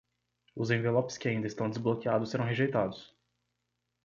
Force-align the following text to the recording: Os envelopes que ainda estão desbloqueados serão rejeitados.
Os 0.55 0.71
envelopes 0.71 1.15
que 1.15 1.27
ainda 1.27 1.45
estão 1.45 1.69
desbloqueados 1.69 2.31
serão 2.31 2.43
rejeitados. 2.47 3.15